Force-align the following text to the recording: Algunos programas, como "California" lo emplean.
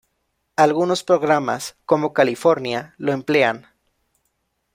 Algunos 0.55 1.03
programas, 1.03 1.77
como 1.85 2.11
"California" 2.11 2.95
lo 2.97 3.11
emplean. 3.13 3.67